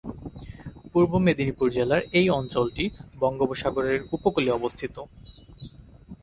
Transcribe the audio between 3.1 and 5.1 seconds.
বঙ্গোপসাগরের উপকূলে অবস্থিত।